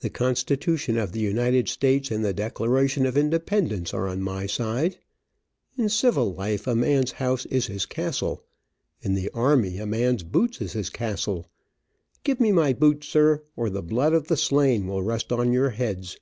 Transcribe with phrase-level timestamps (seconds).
[0.00, 4.98] The constitution of the United States and the Declaration of Independence, are on my side.
[5.78, 8.44] In civil life a man's house is his castle.
[9.00, 11.46] In the army a man's boots is his castle.
[12.22, 15.70] Give me my boots, sir, or the blood of the slain will rest on your
[15.70, 16.18] heads."